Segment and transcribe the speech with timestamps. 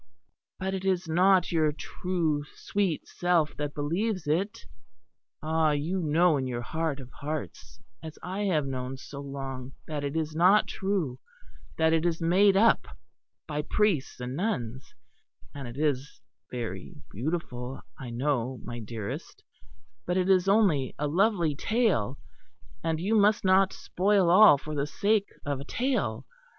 [0.57, 4.65] But it is not your true sweet self that believes it.
[5.43, 5.73] Ah!
[5.73, 10.15] you know in your heart of hearts, as I have known so long, that it
[10.17, 11.19] is not true;
[11.77, 12.87] that it is made up
[13.45, 14.95] by priests and nuns;
[15.53, 19.43] and it is very beautiful, I know, my dearest,
[20.07, 22.17] but it is only a lovely tale;
[22.83, 26.25] and you must not spoil all for the sake of a tale.